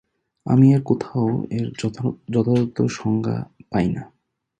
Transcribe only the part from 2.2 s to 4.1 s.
যথাযথ সংজ্ঞা পাই না।